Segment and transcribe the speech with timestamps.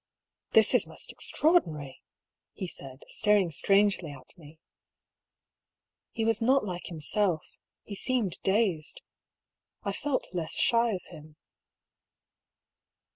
[0.53, 2.01] "This is most extraordinary,"
[2.53, 4.57] he said, staring strangely at me.
[6.09, 9.01] He was not like himself: he seemed dazed.
[9.83, 11.35] I felt less shy of him.